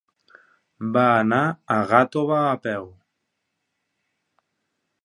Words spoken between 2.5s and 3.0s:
peu.